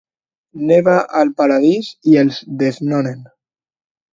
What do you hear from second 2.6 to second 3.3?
desnonen.